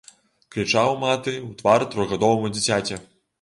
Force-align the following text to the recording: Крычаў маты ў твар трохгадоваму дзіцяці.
Крычаў 0.53 0.89
маты 1.03 1.33
ў 1.33 1.59
твар 1.59 1.85
трохгадоваму 1.93 2.53
дзіцяці. 2.57 3.01